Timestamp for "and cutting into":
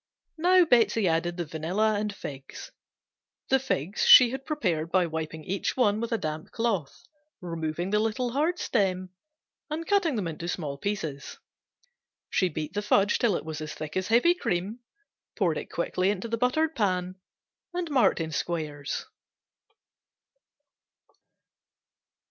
9.69-10.47